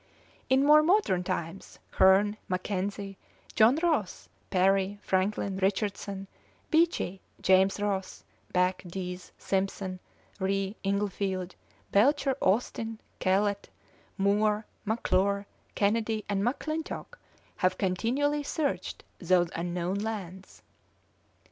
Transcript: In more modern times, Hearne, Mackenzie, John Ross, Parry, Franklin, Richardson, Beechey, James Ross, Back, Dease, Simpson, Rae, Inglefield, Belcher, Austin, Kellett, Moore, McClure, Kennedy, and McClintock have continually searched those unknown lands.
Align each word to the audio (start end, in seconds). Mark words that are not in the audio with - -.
In 0.49 0.65
more 0.65 0.81
modern 0.81 1.23
times, 1.23 1.77
Hearne, 1.99 2.37
Mackenzie, 2.49 3.19
John 3.53 3.75
Ross, 3.83 4.29
Parry, 4.49 4.97
Franklin, 5.03 5.57
Richardson, 5.57 6.25
Beechey, 6.71 7.21
James 7.39 7.79
Ross, 7.79 8.23
Back, 8.51 8.81
Dease, 8.87 9.31
Simpson, 9.37 9.99
Rae, 10.39 10.75
Inglefield, 10.83 11.53
Belcher, 11.91 12.35
Austin, 12.41 12.99
Kellett, 13.19 13.69
Moore, 14.17 14.65
McClure, 14.85 15.45
Kennedy, 15.75 16.25
and 16.27 16.41
McClintock 16.41 17.13
have 17.57 17.77
continually 17.77 18.41
searched 18.41 19.03
those 19.19 19.49
unknown 19.55 19.97
lands. 19.99 20.63